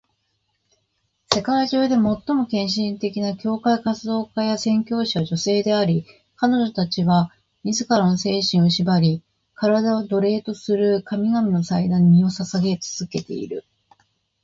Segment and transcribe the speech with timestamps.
[1.31, 2.17] 世界中で最も
[2.49, 7.31] 献身的な教会活動家や宣教師は女性であり、彼女たちは
[7.63, 9.21] 自らの精神を縛り、
[9.61, 13.63] 身体を奴隷とする神々の祭壇に身を捧げ続けている。